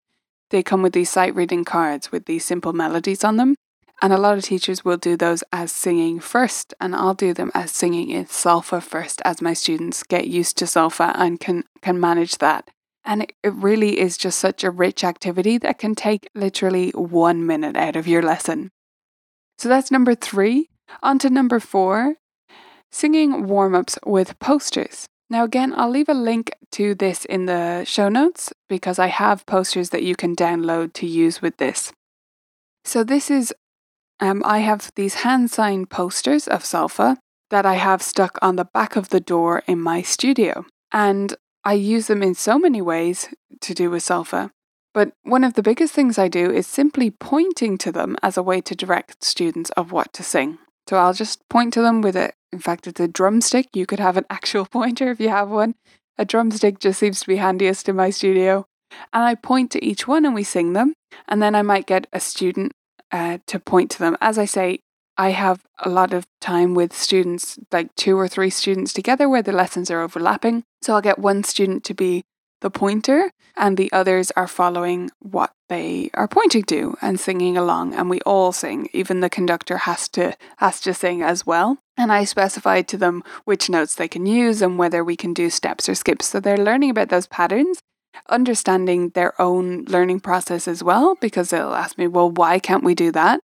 They 0.51 0.63
come 0.63 0.83
with 0.83 0.93
these 0.93 1.09
sight 1.09 1.33
reading 1.35 1.65
cards 1.65 2.11
with 2.11 2.25
these 2.25 2.45
simple 2.45 2.73
melodies 2.73 3.23
on 3.23 3.37
them. 3.37 3.55
And 4.01 4.11
a 4.11 4.17
lot 4.17 4.37
of 4.37 4.43
teachers 4.43 4.83
will 4.83 4.97
do 4.97 5.15
those 5.15 5.43
as 5.53 5.71
singing 5.71 6.19
first, 6.19 6.73
and 6.81 6.93
I'll 6.95 7.13
do 7.13 7.33
them 7.33 7.51
as 7.53 7.71
singing 7.71 8.09
in 8.09 8.25
solfa 8.25 8.83
first 8.83 9.21
as 9.23 9.41
my 9.41 9.53
students 9.53 10.03
get 10.03 10.27
used 10.27 10.57
to 10.57 10.65
solfa 10.65 11.13
and 11.15 11.39
can, 11.39 11.63
can 11.81 11.99
manage 11.99 12.39
that. 12.39 12.69
And 13.05 13.23
it, 13.23 13.53
really 13.53 13.99
is 13.99 14.17
just 14.17 14.39
such 14.39 14.63
a 14.63 14.71
rich 14.71 15.03
activity 15.03 15.57
that 15.57 15.77
can 15.77 15.93
take 15.93 16.29
literally 16.33 16.91
one 16.91 17.45
minute 17.45 17.75
out 17.75 17.95
of 17.95 18.07
your 18.07 18.21
lesson. 18.21 18.71
So 19.57 19.69
that's 19.69 19.91
number 19.91 20.15
three. 20.15 20.69
On 21.01 21.19
to 21.19 21.29
number 21.29 21.59
four 21.59 22.15
singing 22.91 23.47
warm 23.47 23.73
ups 23.73 23.97
with 24.05 24.37
posters. 24.39 25.07
Now, 25.29 25.43
again, 25.43 25.73
I'll 25.75 25.89
leave 25.89 26.09
a 26.09 26.13
link 26.13 26.51
to 26.73 26.93
this 26.93 27.25
in 27.25 27.47
the 27.47 27.83
show 27.85 28.07
notes 28.07 28.53
because 28.69 28.99
I 28.99 29.07
have 29.07 29.45
posters 29.47 29.89
that 29.89 30.03
you 30.03 30.15
can 30.15 30.35
download 30.35 30.93
to 30.93 31.07
use 31.07 31.41
with 31.41 31.57
this. 31.57 31.91
So, 32.85 33.03
this 33.03 33.31
is, 33.31 33.53
um, 34.19 34.43
I 34.45 34.59
have 34.59 34.91
these 34.95 35.15
hand 35.15 35.49
signed 35.49 35.89
posters 35.89 36.47
of 36.47 36.63
Solfa 36.63 37.17
that 37.49 37.65
I 37.65 37.75
have 37.75 38.01
stuck 38.01 38.37
on 38.41 38.57
the 38.57 38.65
back 38.65 38.95
of 38.95 39.09
the 39.09 39.19
door 39.19 39.63
in 39.65 39.81
my 39.81 40.01
studio. 40.03 40.65
And 40.91 41.35
I 41.65 41.73
use 41.73 42.07
them 42.07 42.21
in 42.21 42.35
so 42.35 42.59
many 42.59 42.81
ways 42.81 43.29
to 43.61 43.73
do 43.73 43.89
with 43.89 44.03
Solfa. 44.03 44.51
But 44.93 45.13
one 45.23 45.43
of 45.43 45.55
the 45.55 45.63
biggest 45.63 45.93
things 45.93 46.19
I 46.19 46.27
do 46.27 46.51
is 46.51 46.67
simply 46.67 47.09
pointing 47.09 47.77
to 47.79 47.91
them 47.91 48.15
as 48.21 48.37
a 48.37 48.43
way 48.43 48.61
to 48.61 48.75
direct 48.75 49.23
students 49.23 49.71
of 49.71 49.91
what 49.91 50.13
to 50.13 50.23
sing. 50.23 50.59
So 50.87 50.97
I'll 50.97 51.13
just 51.13 51.47
point 51.49 51.73
to 51.73 51.81
them 51.81 52.01
with 52.01 52.15
a, 52.15 52.31
in 52.51 52.59
fact, 52.59 52.85
it's 52.85 52.99
a 52.99 53.07
drumstick. 53.07 53.69
You 53.73 53.85
could 53.85 53.99
have 53.99 54.17
an 54.17 54.25
actual 54.29 54.65
pointer 54.65 55.09
if 55.09 55.19
you 55.19 55.29
have 55.29 55.49
one. 55.49 55.75
A 56.17 56.25
drumstick 56.25 56.79
just 56.79 56.99
seems 56.99 57.21
to 57.21 57.27
be 57.27 57.37
handiest 57.37 57.89
in 57.89 57.95
my 57.95 58.11
studio. 58.11 58.67
And 59.11 59.23
I 59.23 59.33
point 59.33 59.71
to 59.71 59.83
each 59.83 60.07
one 60.07 60.25
and 60.25 60.35
we 60.35 60.43
sing 60.43 60.73
them. 60.73 60.93
And 61.27 61.41
then 61.41 61.55
I 61.55 61.63
might 61.63 61.87
get 61.87 62.05
a 62.13 62.19
student 62.19 62.73
uh, 63.11 63.39
to 63.47 63.59
point 63.59 63.89
to 63.91 63.99
them. 63.99 64.17
As 64.21 64.37
I 64.37 64.45
say, 64.45 64.79
I 65.17 65.29
have 65.31 65.63
a 65.79 65.89
lot 65.89 66.13
of 66.13 66.25
time 66.41 66.73
with 66.73 66.93
students, 66.93 67.59
like 67.71 67.93
two 67.95 68.17
or 68.17 68.27
three 68.27 68.49
students 68.49 68.93
together, 68.93 69.29
where 69.29 69.43
the 69.43 69.51
lessons 69.51 69.91
are 69.91 70.01
overlapping. 70.01 70.63
So 70.81 70.93
I'll 70.93 71.01
get 71.01 71.19
one 71.19 71.43
student 71.43 71.83
to 71.85 71.93
be 71.93 72.23
the 72.61 72.71
pointer, 72.71 73.31
and 73.55 73.77
the 73.77 73.91
others 73.91 74.31
are 74.31 74.47
following 74.47 75.11
what 75.19 75.51
they 75.69 76.09
are 76.13 76.27
pointing 76.27 76.63
to 76.63 76.95
and 77.01 77.19
singing 77.19 77.57
along. 77.57 77.93
And 77.93 78.09
we 78.09 78.21
all 78.21 78.51
sing. 78.51 78.89
Even 78.93 79.19
the 79.19 79.29
conductor 79.29 79.79
has 79.79 80.07
to 80.09 80.35
has 80.57 80.79
to 80.81 80.93
sing 80.93 81.21
as 81.21 81.45
well. 81.45 81.77
And 81.95 82.11
I 82.11 82.23
specify 82.23 82.81
to 82.81 82.97
them 82.97 83.21
which 83.43 83.69
notes 83.69 83.93
they 83.93 84.07
can 84.07 84.25
use 84.25 84.61
and 84.61 84.79
whether 84.79 85.03
we 85.03 85.15
can 85.15 85.33
do 85.33 85.49
steps 85.49 85.87
or 85.87 85.93
skips. 85.93 86.29
So 86.29 86.39
they're 86.39 86.57
learning 86.57 86.89
about 86.89 87.09
those 87.09 87.27
patterns, 87.27 87.79
understanding 88.29 89.09
their 89.09 89.39
own 89.39 89.83
learning 89.85 90.21
process 90.21 90.67
as 90.67 90.83
well, 90.83 91.15
because 91.21 91.51
they'll 91.51 91.75
ask 91.75 91.97
me, 91.97 92.07
well, 92.07 92.31
why 92.31 92.57
can't 92.57 92.83
we 92.83 92.95
do 92.95 93.11
that? 93.11 93.41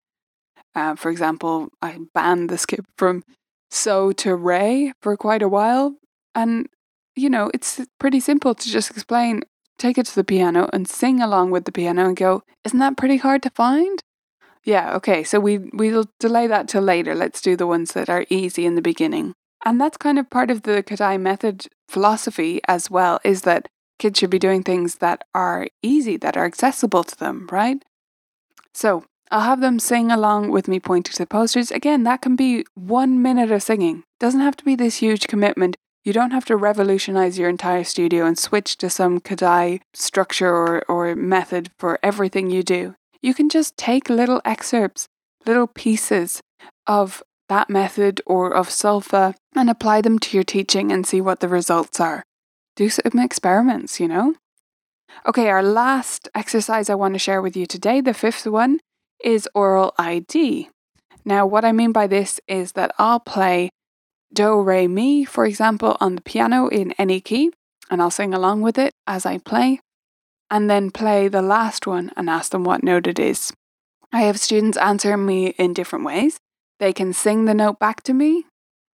Uh, 0.79 0.95
for 0.95 1.11
example, 1.11 1.71
I 1.83 1.99
banned 2.15 2.49
the 2.51 2.57
skip 2.57 2.85
from 2.97 3.25
so 3.69 4.13
to 4.13 4.37
re 4.37 4.93
for 5.03 5.17
quite 5.17 5.43
a 5.43 5.49
while. 5.49 5.97
And 6.37 6.69
you 7.17 7.29
know, 7.29 7.51
it's 7.53 7.81
pretty 7.99 8.21
simple 8.21 8.55
to 8.55 8.71
just 8.71 8.91
explain, 8.93 9.43
take 9.77 9.99
it 9.99 10.07
to 10.07 10.15
the 10.15 10.23
piano 10.23 10.71
and 10.73 10.87
sing 10.87 11.21
along 11.21 11.51
with 11.51 11.65
the 11.65 11.73
piano 11.73 12.07
and 12.07 12.17
go, 12.17 12.43
isn't 12.65 12.79
that 12.79 12.97
pretty 12.97 13.17
hard 13.17 13.43
to 13.43 13.51
find? 13.51 14.01
Yeah, 14.65 14.95
okay, 14.99 15.25
so 15.25 15.41
we 15.41 15.59
we'll 15.73 16.07
delay 16.21 16.47
that 16.47 16.69
till 16.69 16.83
later. 16.83 17.15
Let's 17.15 17.41
do 17.41 17.57
the 17.57 17.67
ones 17.67 17.93
that 17.93 18.09
are 18.09 18.25
easy 18.31 18.65
in 18.65 18.77
the 18.77 18.89
beginning. 18.93 19.35
And 19.65 19.81
that's 19.81 19.97
kind 19.97 20.19
of 20.19 20.31
part 20.31 20.51
of 20.51 20.63
the 20.63 20.85
Kodály 20.85 21.19
method 21.21 21.67
philosophy 21.89 22.61
as 22.69 22.89
well, 22.89 23.19
is 23.25 23.43
that 23.43 23.67
kids 23.99 24.19
should 24.19 24.31
be 24.31 24.39
doing 24.39 24.63
things 24.63 24.97
that 24.97 25.25
are 25.35 25.67
easy, 25.83 26.17
that 26.19 26.37
are 26.37 26.45
accessible 26.45 27.03
to 27.03 27.17
them, 27.17 27.49
right? 27.51 27.85
So 28.73 29.05
I'll 29.31 29.43
have 29.43 29.61
them 29.61 29.79
sing 29.79 30.11
along 30.11 30.51
with 30.51 30.69
me 30.69 30.81
pointing 30.81 31.13
to 31.13 31.19
the 31.19 31.27
posters. 31.27 31.71
Again, 31.71 32.05
that 32.05 32.23
can 32.23 32.37
be 32.37 32.65
one 32.75 33.21
minute 33.21 33.51
of 33.51 33.63
singing. 33.63 34.05
Doesn't 34.19 34.41
have 34.41 34.57
to 34.57 34.65
be 34.65 34.75
this 34.75 34.97
huge 34.97 35.27
commitment. 35.27 35.77
You 36.05 36.13
don't 36.13 36.31
have 36.31 36.47
to 36.47 36.57
revolutionize 36.57 37.39
your 37.39 37.51
entire 37.51 37.85
studio 37.85 38.25
and 38.25 38.39
switch 38.39 38.79
to 38.79 38.89
some 38.89 39.21
Kodály 39.21 39.81
structure 39.93 40.55
or, 40.55 40.83
or 40.89 41.15
method 41.15 41.71
for 41.79 41.99
everything 42.03 42.51
you 42.51 42.63
do. 42.63 42.95
You 43.21 43.35
can 43.35 43.49
just 43.49 43.77
take 43.77 44.09
little 44.09 44.41
excerpts, 44.45 45.07
little 45.45 45.67
pieces 45.67 46.41
of 46.87 47.23
that 47.49 47.69
method 47.69 48.23
or 48.27 48.55
of 48.55 48.69
Solfa 48.69 49.35
and 49.55 49.69
apply 49.69 50.01
them 50.01 50.19
to 50.21 50.37
your 50.37 50.45
teaching 50.45 50.93
and 50.93 51.07
see 51.07 51.21
what 51.21 51.41
the 51.41 51.49
results 51.49 52.01
are. 52.01 52.23
Do 52.77 52.89
some 52.89 53.19
experiments, 53.19 53.99
you 53.99 54.09
know? 54.09 54.35
Okay, 55.27 55.49
our 55.49 55.63
last 55.63 56.29
exercise 56.35 56.89
I 56.89 56.95
want 56.95 57.15
to 57.15 57.19
share 57.19 57.43
with 57.43 57.57
you 57.57 57.67
today, 57.67 58.01
the 58.01 58.15
fifth 58.15 58.47
one, 58.47 58.79
is 59.23 59.49
aural 59.55 59.95
ID. 59.99 60.69
Now, 61.25 61.47
what 61.47 61.65
I 61.65 61.73
mean 61.73 61.93
by 61.93 62.07
this 62.07 62.41
is 62.49 62.73
that 62.73 62.95
I'll 62.99 63.21
play 63.21 63.71
do, 64.33 64.61
re, 64.61 64.87
mi, 64.87 65.25
for 65.25 65.47
example, 65.47 65.97
on 66.01 66.15
the 66.15 66.21
piano 66.21 66.69
in 66.69 66.93
any 66.93 67.21
key, 67.21 67.51
and 67.91 68.03
I'll 68.03 68.11
sing 68.11 68.35
along 68.35 68.63
with 68.63 68.79
it 68.79 68.93
as 69.07 69.25
I 69.25 69.39
play, 69.39 69.81
and 70.51 70.69
then 70.69 70.91
play 70.91 71.29
the 71.29 71.43
last 71.43 71.87
one 71.87 72.13
and 72.17 72.29
ask 72.29 72.53
them 72.53 72.65
what 72.65 72.83
note 72.83 73.07
it 73.07 73.19
is. 73.19 73.53
I 74.13 74.23
have 74.23 74.41
students 74.41 74.79
answer 74.79 75.17
me 75.17 75.49
in 75.59 75.75
different 75.75 76.05
ways. 76.05 76.39
They 76.79 76.93
can 76.93 77.13
sing 77.13 77.45
the 77.45 77.55
note 77.55 77.79
back 77.79 78.03
to 78.05 78.15
me, 78.15 78.45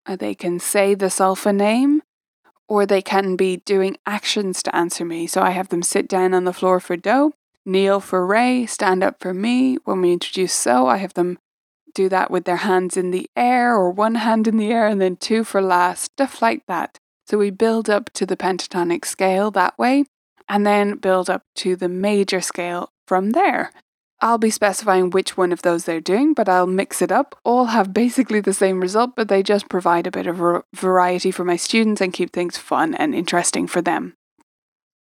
or 0.09 0.17
they 0.17 0.35
can 0.35 0.59
say 0.59 0.95
the 0.95 1.07
solfa 1.07 1.55
name, 1.55 2.03
or 2.69 2.87
they 2.87 3.03
can 3.03 3.37
be 3.37 3.59
doing 3.59 3.97
actions 4.07 4.63
to 4.63 4.75
answer 4.75 5.05
me. 5.05 5.27
So 5.27 5.43
I 5.43 5.51
have 5.51 5.69
them 5.69 5.83
sit 5.83 6.09
down 6.09 6.35
on 6.35 6.45
the 6.45 6.53
floor 6.53 6.81
for 6.81 6.97
do, 6.97 7.33
kneel 7.65 8.01
for 8.01 8.27
re, 8.27 8.67
stand 8.67 9.03
up 9.03 9.21
for 9.21 9.35
me. 9.35 9.77
When 9.85 10.01
we 10.01 10.13
introduce 10.13 10.53
so, 10.53 10.87
I 10.87 10.99
have 10.99 11.15
them 11.15 11.39
do 11.95 12.09
that 12.09 12.31
with 12.31 12.45
their 12.45 12.57
hands 12.57 12.97
in 12.97 13.11
the 13.11 13.29
air 13.37 13.75
or 13.75 13.91
one 13.91 14.17
hand 14.17 14.49
in 14.49 14.57
the 14.57 14.71
air 14.73 14.87
and 14.87 15.01
then 15.01 15.17
two 15.17 15.45
for 15.45 15.63
last, 15.63 16.03
stuff 16.03 16.43
like 16.43 16.67
that. 16.67 16.99
So 17.27 17.39
we 17.39 17.51
build 17.51 17.89
up 17.89 18.11
to 18.15 18.27
the 18.27 18.37
pentatonic 18.37 19.05
scale 19.05 19.51
that 19.53 19.79
way 19.79 20.05
and 20.49 20.67
then 20.67 20.97
build 20.97 21.31
up 21.31 21.43
to 21.57 21.77
the 21.77 21.89
major 21.89 22.41
scale 22.41 22.91
from 23.07 23.31
there. 23.31 23.73
I'll 24.21 24.39
be 24.39 24.51
specifying 24.51 25.11
which 25.11 25.37
one 25.37 25.53
of 25.53 25.63
those 25.63 25.85
they're 25.85 26.01
doing, 26.01 26.35
but 26.35 26.49
I'll 26.49 26.67
mix 26.67 27.03
it 27.03 27.13
up. 27.13 27.39
All 27.45 27.67
have 27.67 27.93
basically 27.93 28.41
the 28.41 28.55
same 28.55 28.81
result, 28.81 29.17
but 29.17 29.29
they 29.29 29.43
just 29.43 29.69
provide 29.69 30.07
a 30.07 30.11
bit 30.11 30.27
of 30.27 30.65
variety 30.75 31.31
for 31.31 31.45
my 31.45 31.57
students 31.57 32.01
and 32.01 32.13
keep 32.13 32.33
things 32.33 32.57
fun 32.57 32.95
and 32.95 33.15
interesting 33.15 33.67
for 33.67 33.83
them. 33.83 34.15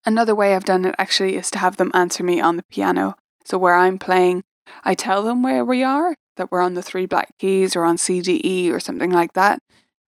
Another 0.05 0.35
way 0.35 0.55
I've 0.55 0.65
done 0.65 0.85
it 0.85 0.95
actually 0.99 1.37
is 1.37 1.51
to 1.53 1.59
have 1.59 1.77
them 1.77 1.91
answer 1.95 2.25
me 2.25 2.41
on 2.41 2.57
the 2.57 2.65
piano. 2.65 3.17
So 3.45 3.59
where 3.59 3.75
I'm 3.75 3.99
playing, 3.99 4.43
I 4.85 4.95
tell 4.95 5.23
them 5.23 5.43
where 5.43 5.65
we 5.65 5.83
are, 5.83 6.17
that 6.37 6.51
we're 6.51 6.61
on 6.61 6.75
the 6.75 6.83
three 6.83 7.07
black 7.07 7.37
keys 7.39 7.77
or 7.77 7.85
on 7.85 7.97
CDE 7.97 8.71
or 8.73 8.81
something 8.81 9.11
like 9.11 9.35
that, 9.35 9.61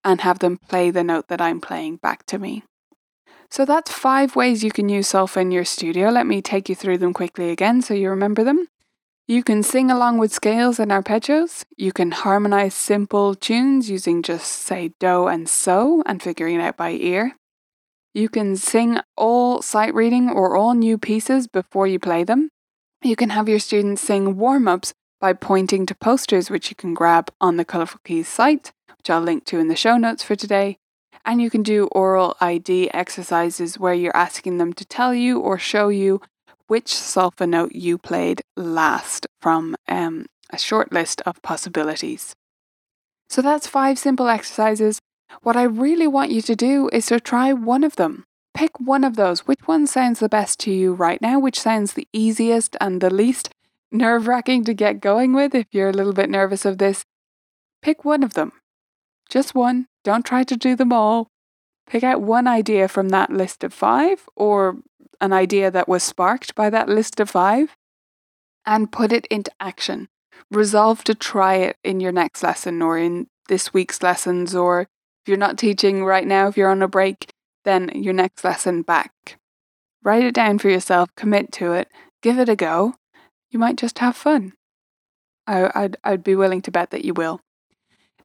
and 0.04 0.22
have 0.22 0.40
them 0.40 0.58
play 0.58 0.92
the 0.92 1.04
note 1.04 1.28
that 1.28 1.42
I'm 1.42 1.60
playing 1.60 1.98
back 1.98 2.26
to 2.28 2.38
me. 2.38 2.64
So 3.52 3.66
that's 3.66 3.92
five 3.92 4.36
ways 4.36 4.64
you 4.64 4.72
can 4.72 4.90
use 4.90 5.12
solfa 5.12 5.42
in 5.42 5.52
your 5.52 5.66
studio. 5.66 6.10
Let 6.10 6.28
me 6.28 6.42
take 6.42 6.70
you 6.70 6.76
through 6.76 7.00
them 7.00 7.14
quickly 7.14 7.50
again 7.50 7.82
so 7.82 7.96
you 7.96 8.10
remember 8.10 8.44
them. 8.44 8.68
You 9.28 9.44
can 9.44 9.64
sing 9.64 9.92
along 9.92 10.18
with 10.18 10.34
scales 10.34 10.80
and 10.80 10.92
arpeggios. 10.92 11.64
You 11.78 11.92
can 11.92 12.12
harmonize 12.12 12.74
simple 12.74 13.36
tunes 13.36 13.90
using 13.90 14.24
just, 14.24 14.48
say, 14.48 14.92
do 15.00 15.28
and 15.28 15.48
so 15.48 16.04
and 16.06 16.22
figuring 16.22 16.56
it 16.56 16.62
out 16.62 16.78
by 16.78 16.92
ear. 16.92 17.36
You 18.14 18.28
can 18.28 18.56
sing 18.56 19.00
all 19.16 19.62
sight 19.62 19.94
reading 19.94 20.30
or 20.30 20.56
all 20.56 20.74
new 20.74 20.98
pieces 20.98 21.48
before 21.48 21.88
you 21.88 22.00
play 22.00 22.24
them. 22.24 22.50
You 23.04 23.16
can 23.16 23.30
have 23.30 23.48
your 23.48 23.60
students 23.60 24.02
sing 24.02 24.38
warm 24.38 24.68
ups 24.68 24.94
by 25.22 25.34
pointing 25.34 25.86
to 25.86 25.96
posters 25.96 26.50
which 26.50 26.70
you 26.70 26.76
can 26.76 26.94
grab 26.94 27.32
on 27.40 27.58
the 27.58 27.66
Colourful 27.66 28.02
Keys 28.04 28.28
site, 28.28 28.72
which 28.98 29.10
I'll 29.10 29.22
link 29.22 29.46
to 29.46 29.60
in 29.60 29.68
the 29.68 29.76
show 29.76 29.98
notes 29.98 30.24
for 30.24 30.36
today. 30.36 30.78
And 31.26 31.42
you 31.42 31.50
can 31.50 31.64
do 31.64 31.88
aural 31.92 32.36
ID 32.42 32.92
exercises 32.94 33.78
where 33.78 33.94
you're 33.94 34.16
asking 34.16 34.58
them 34.58 34.74
to 34.74 34.86
tell 34.86 35.14
you 35.14 35.40
or 35.40 35.60
show 35.60 35.90
you 35.90 36.22
which 36.68 36.88
solfa 36.88 37.48
note 37.48 37.74
you 37.74 37.98
played 37.98 38.42
last 38.56 39.28
from 39.42 39.76
um, 39.88 40.26
a 40.50 40.58
short 40.58 40.92
list 40.92 41.22
of 41.26 41.42
possibilities. 41.42 42.36
So 43.30 43.42
that's 43.42 43.68
five 43.68 44.00
simple 44.00 44.28
exercises. 44.28 45.00
What 45.42 45.56
I 45.56 45.64
really 45.64 46.08
want 46.08 46.32
you 46.32 46.42
to 46.42 46.56
do 46.56 46.90
is 46.92 47.08
to 47.08 47.20
try 47.20 47.54
one 47.54 47.84
of 47.84 47.96
them. 47.96 48.26
Pick 48.54 48.80
one 48.80 49.04
of 49.04 49.16
those. 49.16 49.48
Which 49.48 49.62
one 49.66 49.88
sounds 49.88 50.20
the 50.20 50.30
best 50.30 50.60
to 50.62 50.72
you 50.72 50.94
right 50.94 51.22
now? 51.22 51.40
Which 51.40 51.60
sounds 51.60 51.94
the 51.94 52.08
easiest 52.12 52.76
and 52.82 53.00
the 53.00 53.10
least 53.10 53.50
nerve 53.92 54.28
wracking 54.28 54.64
to 54.66 54.74
get 54.74 55.00
going 55.00 55.34
with 55.34 55.56
if 55.56 55.68
you're 55.72 55.90
a 55.90 55.94
little 55.94 56.14
bit 56.14 56.30
nervous 56.30 56.66
of 56.66 56.78
this? 56.78 57.06
Pick 57.82 58.04
one 58.04 58.24
of 58.24 58.34
them. 58.34 58.52
Just 59.30 59.56
one. 59.56 59.88
Don't 60.04 60.26
try 60.26 60.44
to 60.44 60.58
do 60.58 60.76
them 60.76 60.92
all. 60.92 61.28
Pick 61.88 62.04
out 62.04 62.22
one 62.22 62.48
idea 62.48 62.88
from 62.88 63.10
that 63.10 63.32
list 63.32 63.64
of 63.64 63.74
five 63.74 64.28
or 64.36 64.78
an 65.22 65.34
idea 65.34 65.72
that 65.72 65.88
was 65.88 66.04
sparked 66.04 66.56
by 66.56 66.70
that 66.70 66.90
list 66.90 67.20
of 67.20 67.30
five 67.30 67.76
and 68.66 68.92
put 68.92 69.12
it 69.12 69.26
into 69.28 69.52
action. 69.60 70.08
Resolve 70.52 71.04
to 71.06 71.16
try 71.16 71.56
it 71.56 71.78
in 71.84 72.00
your 72.00 72.12
next 72.12 72.44
lesson 72.44 72.82
or 72.82 72.98
in 72.98 73.28
this 73.48 73.74
week's 73.74 74.02
lessons, 74.02 74.56
or 74.56 74.88
you're 75.30 75.38
not 75.38 75.58
teaching 75.58 76.04
right 76.04 76.28
now, 76.28 76.48
if 76.48 76.58
you're 76.58 76.70
on 76.70 76.82
a 76.82 76.88
break, 76.88 77.32
then 77.64 77.90
your 77.94 78.14
next 78.14 78.44
lesson 78.44 78.82
back. 78.82 79.38
Write 80.04 80.24
it 80.24 80.34
down 80.34 80.60
for 80.60 80.70
yourself, 80.70 81.14
commit 81.16 81.52
to 81.54 81.74
it, 81.74 81.88
give 82.22 82.40
it 82.40 82.50
a 82.50 82.56
go. 82.56 82.96
You 83.50 83.60
might 83.60 83.78
just 83.78 84.00
have 84.00 84.16
fun. 84.16 84.54
I, 85.48 85.72
I'd, 85.74 85.98
I'd 86.04 86.24
be 86.24 86.36
willing 86.36 86.62
to 86.64 86.72
bet 86.72 86.92
that 86.92 87.06
you 87.06 87.14
will. 87.14 87.42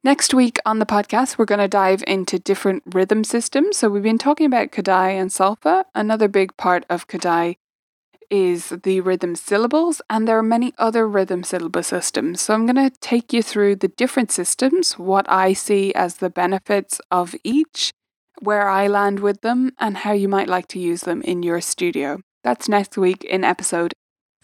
Next 0.03 0.33
week 0.33 0.59
on 0.65 0.79
the 0.79 0.85
podcast, 0.85 1.37
we're 1.37 1.45
going 1.45 1.59
to 1.59 1.67
dive 1.67 2.03
into 2.05 2.37
different 2.37 2.83
rhythm 2.93 3.23
systems. 3.23 3.77
So, 3.77 3.89
we've 3.89 4.03
been 4.03 4.19
talking 4.19 4.45
about 4.45 4.71
Kodály 4.71 5.19
and 5.19 5.31
Solfa. 5.31 5.85
Another 5.95 6.27
big 6.27 6.55
part 6.57 6.85
of 6.91 7.07
Kodály 7.07 7.57
is 8.29 8.69
the 8.69 9.01
rhythm 9.01 9.35
syllables, 9.35 10.01
and 10.09 10.27
there 10.27 10.37
are 10.37 10.43
many 10.43 10.73
other 10.77 11.07
rhythm 11.07 11.43
syllable 11.43 11.83
systems. 11.83 12.41
So, 12.41 12.53
I'm 12.53 12.65
going 12.65 12.89
to 12.89 12.95
take 12.99 13.33
you 13.33 13.43
through 13.43 13.77
the 13.77 13.87
different 13.87 14.31
systems, 14.31 14.93
what 14.93 15.25
I 15.29 15.53
see 15.53 15.93
as 15.93 16.17
the 16.17 16.29
benefits 16.29 16.99
of 17.11 17.35
each, 17.43 17.91
where 18.39 18.67
I 18.67 18.87
land 18.87 19.19
with 19.19 19.41
them, 19.41 19.71
and 19.79 19.97
how 19.97 20.11
you 20.11 20.27
might 20.27 20.49
like 20.49 20.67
to 20.69 20.79
use 20.79 21.01
them 21.01 21.21
in 21.21 21.43
your 21.43 21.61
studio. 21.61 22.19
That's 22.43 22.69
next 22.69 22.97
week 22.97 23.23
in 23.23 23.43
episode 23.43 23.93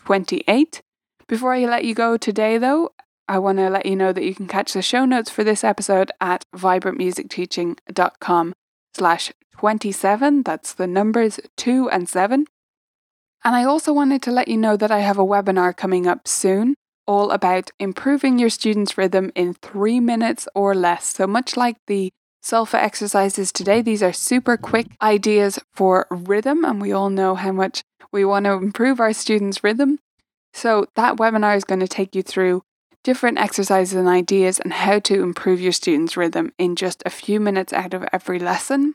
28. 0.05 0.81
Before 1.27 1.53
I 1.53 1.65
let 1.65 1.85
you 1.85 1.93
go 1.93 2.17
today, 2.17 2.57
though, 2.57 2.91
I 3.27 3.39
want 3.39 3.59
to 3.59 3.69
let 3.69 3.85
you 3.85 3.95
know 3.95 4.11
that 4.11 4.25
you 4.25 4.35
can 4.35 4.47
catch 4.47 4.73
the 4.73 4.81
show 4.81 5.05
notes 5.05 5.29
for 5.29 5.43
this 5.43 5.63
episode 5.63 6.11
at 6.19 6.43
vibrantmusicteaching.com 6.53 8.53
slash 8.93 9.31
27. 9.57 10.43
That's 10.43 10.73
the 10.73 10.88
numbers 10.88 11.39
2 11.55 11.89
and 11.89 12.09
7. 12.09 12.45
And 13.43 13.55
I 13.55 13.63
also 13.63 13.91
wanted 13.91 14.21
to 14.24 14.31
let 14.31 14.48
you 14.48 14.57
know 14.57 14.77
that 14.77 14.91
I 14.91 15.00
have 15.00 15.17
a 15.17 15.25
webinar 15.25 15.75
coming 15.75 16.05
up 16.05 16.27
soon 16.27 16.75
all 17.07 17.31
about 17.31 17.71
improving 17.79 18.38
your 18.38 18.50
students' 18.50 18.98
rhythm 18.98 19.31
in 19.36 19.53
three 19.55 20.00
minutes 20.00 20.48
or 20.53 20.75
less. 20.75 21.05
So, 21.05 21.27
much 21.27 21.57
like 21.57 21.77
the 21.88 22.12
Solfa 22.43 22.75
exercises 22.75 23.51
today, 23.51 23.81
these 23.81 24.03
are 24.03 24.13
super 24.13 24.57
quick 24.57 24.88
ideas 25.01 25.60
for 25.74 26.07
rhythm, 26.10 26.63
and 26.63 26.81
we 26.81 26.91
all 26.91 27.10
know 27.10 27.36
how 27.36 27.51
much 27.51 27.83
we 28.12 28.25
want 28.25 28.45
to 28.45 28.53
improve 28.53 29.00
our 29.00 29.13
students' 29.13 29.63
rhythm. 29.63 30.00
So, 30.53 30.86
that 30.95 31.17
webinar 31.17 31.55
is 31.57 31.63
going 31.63 31.81
to 31.81 31.88
take 31.88 32.15
you 32.15 32.24
through 32.24 32.63
different 33.03 33.39
exercises 33.39 33.95
and 33.95 34.07
ideas 34.07 34.60
and 34.60 34.74
how 34.74 35.00
to 35.00 35.24
improve 35.24 35.60
your 35.60 35.71
students' 35.71 36.15
rhythm 36.15 36.53
in 36.57 36.75
just 36.75 37.01
a 37.05 37.10
few 37.10 37.39
minutes 37.39 37.74
out 37.74 37.93
of 37.93 38.05
every 38.13 38.39
lesson. 38.39 38.93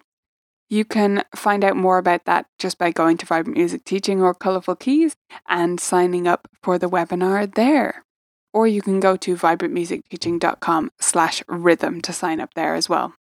You 0.68 0.84
can 0.84 1.22
find 1.34 1.64
out 1.64 1.76
more 1.76 1.98
about 1.98 2.24
that 2.24 2.46
just 2.58 2.78
by 2.78 2.90
going 2.90 3.18
to 3.18 3.26
Vibrant 3.26 3.56
Music 3.56 3.84
Teaching 3.84 4.20
or 4.20 4.34
Colourful 4.34 4.76
Keys 4.76 5.14
and 5.48 5.78
signing 5.78 6.26
up 6.26 6.48
for 6.62 6.78
the 6.78 6.88
webinar 6.88 7.54
there. 7.54 8.04
Or 8.52 8.66
you 8.66 8.82
can 8.82 8.98
go 8.98 9.16
to 9.16 9.36
vibrantmusicteaching.com 9.36 10.90
slash 11.00 11.42
rhythm 11.46 12.00
to 12.00 12.12
sign 12.12 12.40
up 12.40 12.54
there 12.54 12.74
as 12.74 12.88
well. 12.88 13.14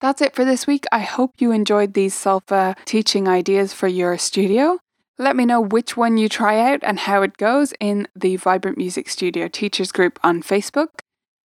That's 0.00 0.20
it 0.20 0.34
for 0.34 0.44
this 0.44 0.66
week. 0.66 0.84
I 0.92 1.00
hope 1.00 1.34
you 1.38 1.52
enjoyed 1.52 1.94
these 1.94 2.14
Solfa 2.14 2.76
teaching 2.84 3.28
ideas 3.28 3.72
for 3.72 3.88
your 3.88 4.18
studio. 4.18 4.78
Let 5.18 5.36
me 5.36 5.44
know 5.44 5.60
which 5.60 5.96
one 5.96 6.18
you 6.18 6.28
try 6.28 6.72
out 6.72 6.80
and 6.82 6.98
how 6.98 7.22
it 7.22 7.36
goes 7.36 7.72
in 7.80 8.08
the 8.14 8.36
Vibrant 8.36 8.76
Music 8.76 9.08
Studio 9.08 9.46
Teachers 9.46 9.92
group 9.92 10.18
on 10.22 10.42
Facebook. 10.42 11.00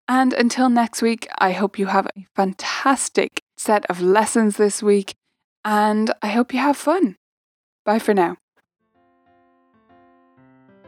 And 0.08 0.34
until 0.34 0.70
next 0.70 1.02
week, 1.02 1.28
I 1.38 1.52
hope 1.54 1.80
you 1.80 1.88
have 1.88 2.08
a 2.08 2.28
fantastic 2.36 3.42
set 3.64 3.86
of 3.90 4.02
lessons 4.02 4.58
this 4.58 4.84
week 4.84 5.16
and 5.64 6.12
I 6.22 6.28
hope 6.28 6.54
you 6.54 6.60
have 6.60 6.78
fun. 6.78 7.16
Bye 7.86 8.00
for 8.00 8.14
now. 8.14 8.38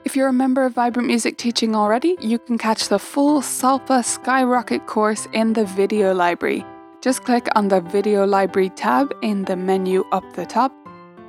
If 0.04 0.16
you're 0.16 0.28
a 0.28 0.34
member 0.44 0.66
of 0.66 0.74
Vibrant 0.74 1.08
Music 1.08 1.38
Teaching 1.38 1.76
already, 1.76 2.16
you 2.22 2.38
can 2.38 2.58
catch 2.58 2.90
the 2.90 3.00
full 3.00 3.42
Solfa 3.42 4.04
Skyrocket 4.04 4.86
course 4.86 5.28
in 5.34 5.54
the 5.54 5.66
video 5.66 6.14
library. 6.14 6.64
Just 7.02 7.24
click 7.24 7.48
on 7.56 7.70
the 7.70 7.82
video 7.82 8.26
library 8.26 8.70
tab 8.70 9.14
in 9.22 9.46
the 9.46 9.56
menu 9.56 10.04
up 10.12 10.26
the 10.34 10.46
top 10.46 10.72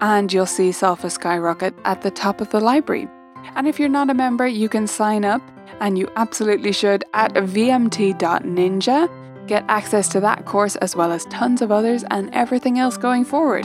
and 0.00 0.32
you'll 0.32 0.46
see 0.46 0.70
Solfa 0.70 1.11
Skyrocket 1.11 1.74
at 1.85 2.02
the 2.02 2.11
top 2.11 2.40
of 2.40 2.50
the 2.50 2.61
library. 2.61 3.09
And 3.54 3.66
if 3.66 3.78
you're 3.78 3.88
not 3.88 4.11
a 4.11 4.14
member, 4.14 4.46
you 4.46 4.68
can 4.68 4.87
sign 4.87 5.24
up, 5.24 5.42
and 5.80 5.96
you 5.98 6.09
absolutely 6.16 6.72
should, 6.72 7.04
at 7.14 7.32
vmt.ninja. 7.35 9.09
Get 9.46 9.64
access 9.68 10.09
to 10.09 10.20
that 10.20 10.44
course 10.44 10.76
as 10.76 10.96
well 10.96 11.12
as 11.12 11.24
tons 11.26 11.62
of 11.62 11.70
others 11.70 12.04
and 12.11 12.28
everything 12.35 12.78
else 12.78 12.96
going 12.96 13.24
forward. 13.24 13.64